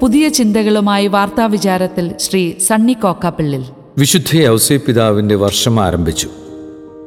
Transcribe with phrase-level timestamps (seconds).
[0.00, 3.64] പുതിയ ചിന്തകളുമായി വാർത്താ വിചാരത്തിൽ ശ്രീ സണ്ണി കോക്കാപ്പിള്ളിൽ.
[3.98, 6.28] വിശുദ്ധ യൗസേപിതാവിന്റെ വർഷം ആരംഭിച്ചു.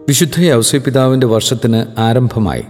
[0.08, 2.64] വിശുദ്ധ യൗസേപിതാവിന്റെ വർഷത്തിന് ആരംഭമായി.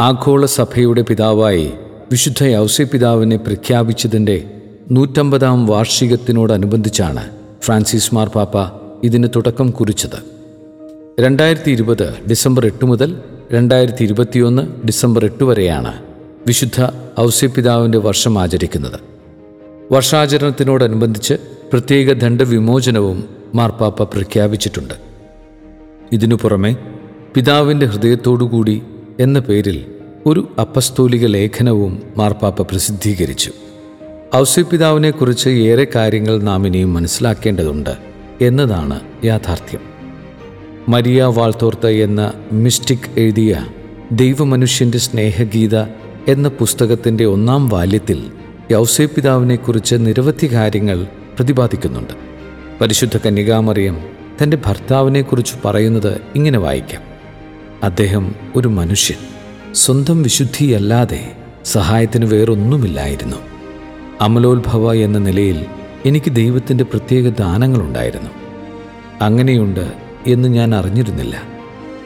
[0.00, 1.72] ആഗോള സഭയുടെ പിതാവായി
[2.10, 4.50] വിശുദ്ധ യൗസേപിതാവിനെ പ്രഖ്യാപിച്ചതിന്റെ
[4.90, 7.30] നൂറ്റമ്പതാം വാർഷികത്തിനോടനുബന്ധിച്ചാണ്
[7.62, 8.56] ഫ്രാൻസിസ് മാർപ്പാപ്പ
[9.04, 10.18] ഇതിന് തുടക്കം കുറിച്ചത്.
[11.20, 13.18] രണ്ടായിരത്തി ഇരുപത് ഡിസംബർ എട്ട് മുതൽ
[13.52, 15.92] രണ്ടായിരത്തി ഇരുപത്തിയൊന്ന് ഡിസംബർ എട്ട് വരെയാണ്
[16.46, 16.88] വിശുദ്ധ
[17.20, 19.15] ഔസ്യപിതാവിന്റെ വർഷം ആചരിക്കുന്നത്.
[19.92, 21.34] വർഷാചരണത്തിനോടനുബന്ധിച്ച്
[21.72, 24.94] പ്രത്യേക ദണ്ഡവിമോചനവും മാർപ്പാപ്പ പ്രഖ്യാപിച്ചിട്ടുണ്ട്.
[26.12, 26.76] ഇതിനു പുറമെ
[27.34, 28.82] പിതാവിന്റെ ഹൃദയത്തോടുകൂടി
[29.20, 29.84] എന്ന പേരിൽ
[30.26, 33.52] ഒരു അപ്പസ്തോലിക ലേഖനവും മാർപ്പാപ്പ പ്രസിദ്ധീകരിച്ചു.
[34.36, 37.90] ഔസ്യപിതാവിനെക്കുറിച്ച് ഏറെ കാര്യങ്ങൾ നാം ഇനിയും മനസ്സിലാക്കേണ്ടതുണ്ട്
[38.40, 39.80] എന്നതാണ് യാഥാർത്ഥ്യം.
[40.88, 43.66] മരിയ വാൾത്തോർത്ത എന്ന മിസ്റ്റിക് എഴുതിയ
[44.12, 45.76] ദൈവമനുഷ്യന്റെ സ്നേഹഗീത
[46.28, 48.35] എന്ന പുസ്തകത്തിന്റെ ഒന്നാം വാല്യത്തിൽ
[48.70, 52.12] യൗസേപിതാവിനെക്കുറിച്ച് നിരവധി കാര്യങ്ങൾ പ്രതിപാദിക്കുന്നുണ്ട്.
[52.80, 54.00] പരിശുദ്ധ കന്യകാമറിയം
[54.42, 57.02] തന്റെ ഭർത്താവിനെക്കുറിച്ച് പറയുന്നത് ഇങ്ങനെ വായിക്കാം.
[57.82, 59.16] അദ്ദേഹം ഒരു മനുഷ്യൻ
[59.74, 61.32] സ്വന്തം വിശുദ്ധിയല്ലാതെ
[61.64, 63.36] സഹായത്തിന് വേറൊന്നുമില്ലായിരുന്നു.
[64.20, 65.66] അമലോത്ഭവ എന്ന നിലയിൽ
[66.04, 68.30] എനിക്ക് ദൈവത്തിന്റെ പ്രത്യേക ദാനങ്ങളുണ്ടായിരുന്നു.
[69.20, 69.92] അങ്ങനെയുണ്ട്
[70.26, 71.42] എന്ന് ഞാൻ അറിഞ്ഞിരുന്നില്ല.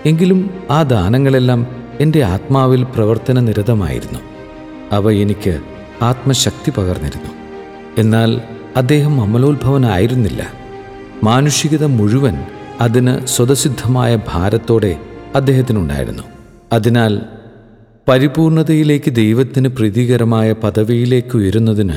[0.06, 1.67] എങ്കിലും ആ ദാനങ്ങളെല്ലാം
[2.01, 4.19] എന്റെ ആത്മാവിൽ പ്രവർത്തന നിരതമായിരുന്നു
[4.93, 5.61] അവ എനിക്ക്
[6.03, 7.31] ആത്മശക്തി പകർന്നിരുന്നു.
[7.98, 8.41] എന്നാൽ
[8.77, 10.53] അദ്ദേഹം അമലോത്ഭവനായിരുന്നില്ല.
[11.25, 12.34] മാനുഷികത മുഴുവൻ
[12.81, 14.97] അതിന് സ്വതസിദ്ധമായ ഭാരത്തോടെ
[15.34, 16.23] അദ്ദേഹത്തിനുണ്ടായിരുന്നു.
[16.73, 17.23] അതിനാൽ
[18.09, 21.95] പരിപൂർണതയിലേക്ക് ദൈവത്തിന് പ്രീതികരമായ പദവിയിലേക്ക് ഉയരുന്നതിന്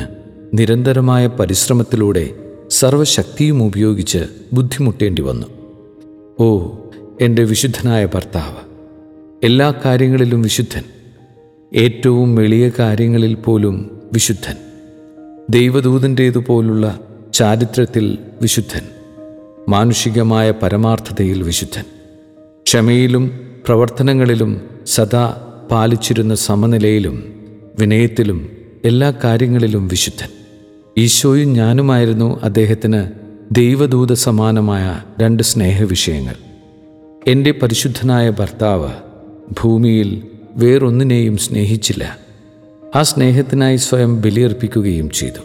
[0.53, 2.29] നിരന്തരമായ പരിശ്രമത്തിലൂടെ
[2.69, 5.47] സർവശക്തിയും ഉപയോഗിച്ച് ബുദ്ധിമുട്ടേണ്ടി വന്നു.
[6.39, 6.71] ഓ
[7.21, 8.73] എന്റെ വിശുദ്ധനായ ഭർത്താവ്
[9.43, 10.83] എല്ലാ കാര്യങ്ങളിലും വിശുദ്ധൻ
[11.75, 14.55] ഏറ്റവും എളിയ കാര്യങ്ങളിൽ പോലും വിശുദ്ധൻ.
[15.49, 16.99] ദൈവദൂതന്റേതുപോലുള്ള
[17.33, 18.81] ചാരിത്രത്തിൽ വിശുദ്ധൻ.
[19.69, 21.83] മാനുഷികമായ പരമാർത്ഥതയിൽ വിശുദ്ധൻ.
[22.63, 27.23] ക്ഷമയിലും പ്രവർത്തനങ്ങളിലും സദാ പാലിച്ചിരുന്ന സമനിലയിലും
[27.79, 28.49] വിനയത്തിലും
[28.85, 30.29] എല്ലാ കാര്യങ്ങളിലും വിശുദ്ധൻ.
[30.97, 33.05] ഈശോയും ഞാനുമായിരുന്നു അദ്ദേഹത്തിന്
[33.51, 36.35] ദൈവദൂത സമാനമായ രണ്ട് സ്നേഹവിഷയങ്ങൾ.
[37.27, 38.91] എന്റെ പരിശുദ്ധനായ ഭർത്താവ്
[39.63, 40.23] ഭൂമിയിൽ
[40.55, 42.17] വേറൊന്നിനെയും സ്നേഹിച്ചില്ല.
[42.95, 45.39] ആ സ്നേഹത്തിനായി സ്വയം ബലിയർപ്പിക്കുകയും ചെയ്തു.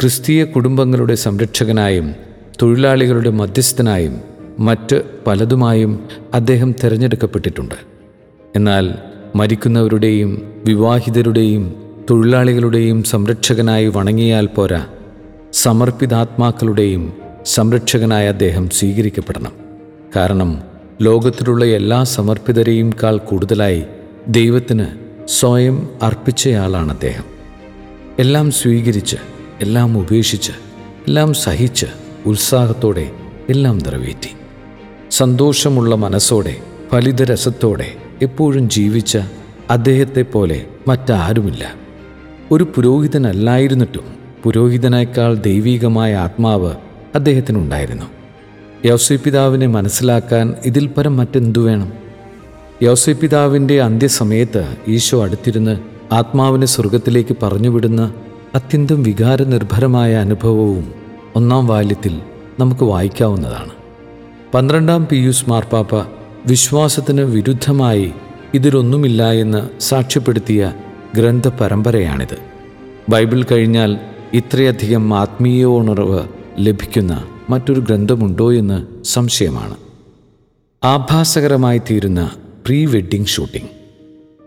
[0.00, 2.14] ക്രിസ്തീയ കുടുംബങ്ങളുടെ സംരക്ഷകനായും
[2.62, 4.20] തൊഴിലാളികളുടെ മധ്യസ്ഥനായും
[4.58, 7.74] മറ്റ് പലതുമായും അദ്ദേഹം തിരഞ്ഞെടുക്കപ്പെട്ടിട്ടുണ്ട്.
[8.56, 8.94] എന്നാൽ
[9.36, 11.76] മരിക്കുന്നവരുടെയും വിവാഹിതരുടെയും
[12.10, 14.86] തൊഴിലാളികളുടെയും സംരക്ഷകനായി വണങ്ങിയാൽ പോരാ
[15.52, 17.12] സമർപ്പിതാത്മാക്കളുടെയും
[17.46, 19.52] സംരക്ഷകനായ അദ്ദേഹം സ്വീകരിക്കപ്പെടണം.
[20.16, 20.62] കാരണം
[21.02, 23.84] ലോകത്തിലുള്ള എല്ലാ സമർപ്പിതരെയും കാൾ കൂടുതലായി
[24.28, 24.86] ദൈവത്തിന്
[25.28, 27.24] സ്വയം അർപ്പിച്ചയാളാണ് അദ്ദേഹം.
[28.18, 29.16] എല്ലാം സ്വീകരിച്ച്
[29.60, 30.52] എല്ലാം ഉപേക്ഷിച്ച്
[31.08, 31.86] എല്ലാം സഹിച്ച്
[32.26, 33.10] ഉത്സാഹത്തോടെ
[33.50, 34.30] എല്ലാം നിറവേറ്റി.
[35.10, 36.56] സന്തോഷമുള്ള മനസ്സോടെ
[36.92, 37.92] ഫലിതരസത്തോടെ
[38.22, 39.18] എപ്പോഴും ജീവിച്ച
[39.70, 41.74] അദ്ദേഹത്തെ പോലെ മറ്റാരുമില്ല.
[42.50, 44.04] ഒരു പുരോഹിതനല്ലായിരുന്നിട്ടും
[44.42, 46.74] പുരോഹിതനേക്കാൾ ദൈവീകമായ ആത്മാവ്
[47.14, 48.06] അദ്ദേഹത്തിനുണ്ടായിരുന്നു.
[48.84, 51.99] യൗസപിതാവിനെ മനസ്സിലാക്കാൻ ഇതിൽ പരം മറ്റെന്തു വേണം?
[52.82, 55.80] യൗസപിതാവിന്റെ അന്ത്യസമയത്ത് ഈശോ അടുത്തിരുന്ന്
[56.14, 58.14] ആത്മാവിനെ സ്വർഗത്തിലേക്ക് പറഞ്ഞുവിടുന്ന
[58.54, 60.94] അത്യന്തം വികാരനിർഭരമായ അനുഭവവും
[61.36, 62.20] ഒന്നാം വാല്യത്തിൽ
[62.60, 63.70] നമുക്ക് വായിക്കാവുന്നതാണ്.
[64.54, 65.94] പന്ത്രണ്ടാം പിയൂസ് മാർപ്പാപ്പ
[66.46, 68.12] വിശ്വാസത്തിന് വിരുദ്ധമായി
[68.54, 70.72] ഇതിലൊന്നുമില്ല എന്ന് സാക്ഷ്യപ്പെടുത്തിയ
[71.16, 72.38] ഗ്രന്ഥ പരമ്പരയാണിത്
[73.08, 73.98] ബൈബിൾ കഴിഞ്ഞാൽ
[74.32, 76.20] ഇത്രയധികം ആത്മീയ ഉണർവ്
[76.58, 79.76] ലഭിക്കുന്ന മറ്റൊരു ഗ്രന്ഥമുണ്ടോ എന്ന് സംശയമാണ്.
[80.84, 82.30] ആഭാസകരമായി തീരുന്ന
[82.66, 83.68] പ്രീ വെഡ്ഡിംഗ് ഷൂട്ടിംഗ്.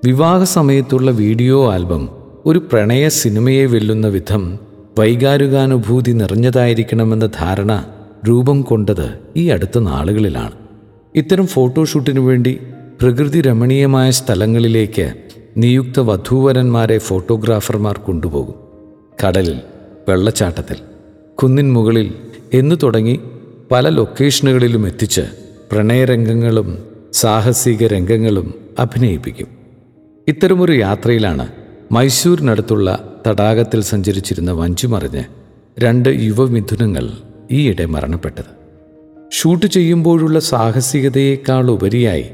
[0.05, 2.09] വിവാഹ സമയത്തുള്ള വീഡിയോ ആൽബം
[2.45, 4.59] ഒരു പ്രണയ സിനിമയെ വെല്ലുന്ന വിധം
[4.99, 7.85] വൈകാരികാനുഭൂതി നിറഞ്ഞതായിരിക്കണമെന്ന ധാരണ
[8.29, 10.51] രൂപം കൊണ്ടത് ഈ അടുത്ത നാളുകളിലാണ്.
[11.15, 12.59] ഇത്തരം ഫോട്ടോഷൂട്ടിനു വേണ്ടി
[13.01, 15.13] പ്രകൃതി രമണീയമായ സ്ഥലങ്ങളിലേക്ക്
[15.57, 18.55] നിയുക്ത വധൂവരന്മാരെ ഫോട്ടോഗ്രാഫർമാർ കൊണ്ടുപോകും.
[19.25, 19.59] കടലിൽ
[20.09, 20.75] വെള്ളച്ചാട്ടത്തിൽ
[21.35, 22.13] കുന്നിൻ മുകളിൽ
[22.53, 23.19] എന്നു തുടങ്ങി
[23.71, 25.21] പല ലൊക്കേഷനുകളിലും എത്തിച്ച്
[25.71, 26.92] പ്രണയരംഗങ്ങളും
[27.23, 28.47] സാഹസിക രംഗങ്ങളും
[28.79, 29.47] അഭിനയിപ്പിക്കും.
[30.27, 31.45] ഇത്തരമൊരു യാത്രയിലാണ്
[31.91, 32.89] മൈസൂരിനടുത്തുള്ള
[33.27, 35.23] തടാകത്തിൽ സഞ്ചരിച്ചിരുന്ന വഞ്ചിമറിഞ്ഞ്
[35.79, 37.05] രണ്ട് യുവമിഥുനങ്ങൾ
[37.51, 38.49] ഈയിടെ മരണപ്പെട്ടത്.
[39.31, 42.25] ഷൂട്ട് ചെയ്യുമ്പോഴുള്ള സാഹസികതയേക്കാൾ ഉപരിയായി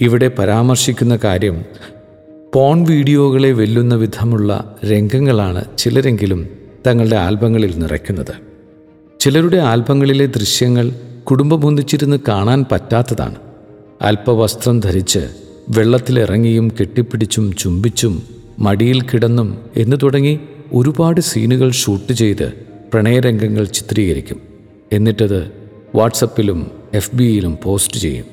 [0.00, 1.64] ഇവിടെ പരാമർശിക്കുന്ന കാര്യം
[2.54, 6.48] പോൺ വീഡിയോകളെ വെല്ലുന്ന വിധമുള്ള രംഗങ്ങളാണ് ചിലരെങ്കിലും
[6.86, 8.34] തങ്ങളുടെ ആൽബങ്ങളിൽ നിറയ്ക്കുന്നത്.
[9.20, 10.92] ചിലരുടെ ആൽബങ്ങളിലെ ദൃശ്യങ്ങൾ
[11.24, 13.36] കുടുംബമൊന്നിച്ചിരുന്ന് കാണാൻ പറ്റാത്തതാണ്.
[14.02, 15.18] അല്പവസ്ത്രം ധരിച്ച്
[15.70, 18.22] വെള്ളത്തിലിറങ്ങിയും കെട്ടിപ്പിടിച്ചും ചുംബിച്ചും
[18.58, 20.40] മടിയിൽ കിടന്നും എന്നു തുടങ്ങി
[20.72, 22.52] ഒരുപാട് സീനുകൾ ഷൂട്ട് ചെയ്ത്
[22.92, 24.40] പ്രണയരംഗങ്ങൾ ചിത്രീകരിക്കും.
[24.92, 25.50] എന്നിട്ടത്
[25.94, 28.24] വാട്സപ്പിലും എഫ് ബിയിലും പോസ്റ്റ് ചെയ്യും.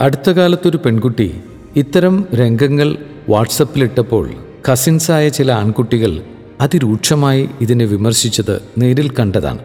[0.00, 1.34] അടുത്ത കാലത്തൊരു പെൺകുട്ടി
[1.76, 2.96] ഇത്തരം രംഗങ്ങൾ
[3.28, 4.30] വാട്സപ്പിലിട്ടപ്പോൾ
[4.72, 6.22] കസിൻസായ ചില ആൺകുട്ടികൾ
[6.60, 9.58] അതിരൂക്ഷമായി ഇതിനെ വിമർശിച്ചത് നേരിൽ കണ്ടതാണ്.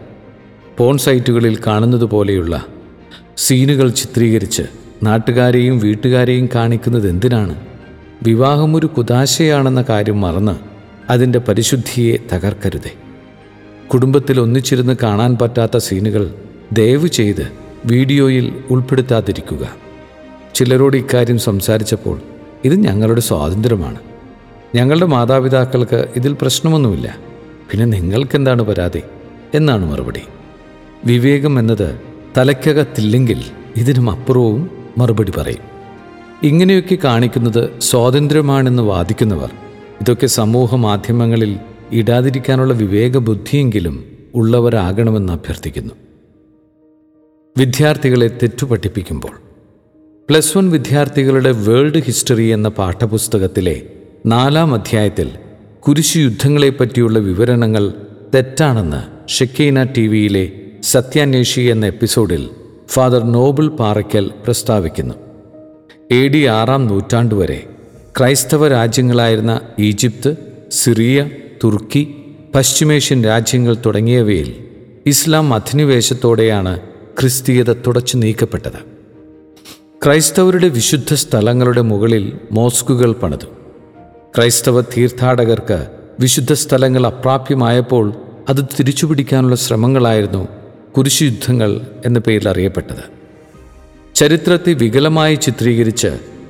[0.78, 2.66] പോൺ സൈറ്റുകളിൽ കാണുന്നത് പോലെയുള്ള
[3.38, 4.62] സീനുകൾ ചിത്രീകരിച്ച്
[5.04, 7.56] നാട്ടുകാരെയും വീട്ടുകാരെയും കാണിക്കുന്നത് എന്തിനാണ്?
[8.24, 10.52] വിവാഹം ഒരു കുതാശയാണെന്ന കാര്യം മറന്ന്
[11.12, 12.94] അതിന്റെ പരിശുദ്ധിയെ തകർക്കരുതേ.
[13.88, 16.34] കുടുംബത്തിൽ ഒന്നിച്ചിരുന്ന് കാണാൻ പറ്റാത്ത സീനുകൾ
[16.74, 17.52] ദയവ് ചെയ്ത്
[17.86, 19.76] വീഡിയോയിൽ ഉൾപ്പെടുത്താതിരിക്കുക.
[20.56, 22.22] ചിലരോട് ഇക്കാര്യം സംസാരിച്ചപ്പോൾ
[22.66, 24.00] ഇത് ഞങ്ങളുടെ സ്വാതന്ത്ര്യമാണ്.
[24.76, 27.18] ഞങ്ങളുടെ മാതാപിതാക്കൾക്ക് ഇതിൽ പ്രശ്നമൊന്നുമില്ല.
[27.72, 29.02] പിന്നെ നിങ്ങൾക്കെന്താണ് പരാതി?
[29.54, 30.22] എന്നാണ് മറുപടി.
[31.06, 32.02] വിവേകം എന്നത്
[32.38, 33.44] തലയ്ക്കകത്തില്ലെങ്കിൽ
[33.76, 35.80] ഇതിനും അപ്പുറവും മറുപടി പറയും.
[36.44, 39.52] ഇങ്ങനെയൊക്കെ കാണിക്കുന്നത് സ്വാതന്ത്ര്യമാണെന്ന് വാദിക്കുന്നവർ.
[40.02, 41.60] ഇതൊക്കെ സമൂഹ മാധ്യമങ്ങളിൽ
[41.92, 45.94] ഇടാതിരിക്കാനുള്ള വിവേകബുദ്ധിയെങ്കിലും ഉള്ളവരാകണമെന്ന് അഭ്യർത്ഥിക്കുന്നു.
[47.58, 49.32] വിദ്യാർത്ഥികളെ തെറ്റുപഠിപ്പിക്കുമ്പോൾ.
[50.30, 53.82] പ്ലസ് വൺ വിദ്യാർത്ഥികളുടെ വേൾഡ് ഹിസ്റ്ററി എന്ന പാഠപുസ്തകത്തിലെ
[54.26, 55.30] നാലാം അധ്യായത്തിൽ
[55.80, 57.94] കുരിശു യുദ്ധങ്ങളെപ്പറ്റിയുള്ള വിവരണങ്ങൾ
[58.36, 60.52] തെറ്റാണെന്ന് ഷെക്കീന ടി വിയിലെ
[60.84, 62.50] സത്യാന്വേഷി എന്ന എപ്പിസോഡിൽ
[62.90, 65.14] ഫാദർ നോബിൾ പാറയ്ക്കൽ പ്രസ്താവിക്കുന്നു.
[66.12, 67.70] എ ഡി ആറാം നൂറ്റാണ്ടുവരെ
[68.18, 70.38] ക്രൈസ്തവ രാജ്യങ്ങളായിരുന്ന ഈജിപ്ത്
[70.72, 71.30] സിറിയ
[71.64, 72.16] തുർക്കി
[72.56, 74.66] പശ്ചിമേഷ്യൻ രാജ്യങ്ങൾ തുടങ്ങിയവയിൽ
[75.06, 76.80] ഇസ്ലാം അധിനിവേശത്തോടെയാണ്
[77.20, 78.80] ക്രിസ്തീയത തുടച്ചു നീക്കപ്പെട്ടത്.
[80.06, 83.46] ക്രൈസ്തവരുടെ വിശുദ്ധ സ്ഥലങ്ങളുടെ മുകളിൽ മോസ്കുകൾ പണിതു.
[84.36, 85.88] ക്രൈസ്തവ തീർത്ഥാടകർക്ക്
[86.20, 88.14] വിശുദ്ധ സ്ഥലങ്ങൾ അപ്രാപ്യമായപ്പോൾ
[88.50, 90.59] അത് തിരിച്ചുപിടിക്കാനുള്ള ശ്രമങ്ങളായിരുന്നു
[90.98, 93.20] കുരിശുയുദ്ധങ്ങൾ എന്ന പേരിൽ അറിയപ്പെട്ടത്.
[94.16, 96.08] ചരിത്രത്തെ വികലമായി ചിത്രീകരിച്ച്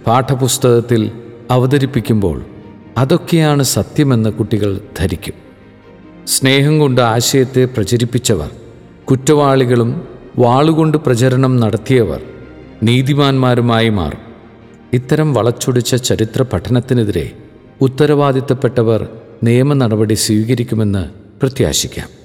[0.07, 1.12] പാഠപുസ്തകത്തിൽ
[1.51, 2.45] അവതരിപ്പിക്കുമ്പോൾ
[2.97, 5.33] അതൊക്കെയാണ് സത്യമെന്ന് കുട്ടികൾ ധരിക്കും.
[6.27, 8.50] സ്നേഹം കൊണ്ട് ആശയത്തെ പ്രചരിപ്പിച്ചവർ
[9.09, 10.07] കുറ്റവാളികളും
[10.38, 12.21] വാളുകൊണ്ട് പ്രചരണം നടത്തിയവർ
[12.83, 14.21] നീതിമാന്മാരുമായി മാറും.
[14.94, 17.31] ഇത്തരം വളച്ചൊടിച്ച ചരിത്ര പഠനത്തിനെതിരെ
[17.81, 19.07] ഉത്തരവാദിത്തപ്പെട്ടവർ
[19.44, 21.09] നിയമ നടപടി സ്വീകരിക്കുമെന്ന്
[21.41, 22.19] പ്രത്യാശിക്കാം.